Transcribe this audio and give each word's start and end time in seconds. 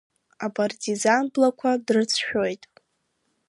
Апартизан 0.45 1.23
блақәа 1.33 1.71
дрыцәшәоит. 1.85 2.63